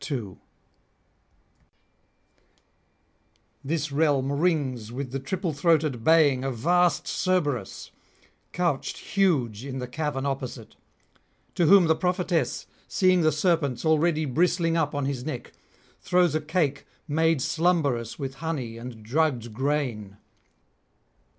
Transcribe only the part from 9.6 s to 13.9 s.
in the cavern opposite; to whom the prophetess, seeing the serpents